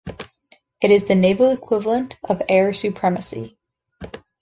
It 0.81 0.89
is 0.89 1.03
the 1.03 1.13
naval 1.13 1.51
equivalent 1.51 2.17
of 2.27 2.41
air 2.49 2.73
supremacy. 2.73 3.59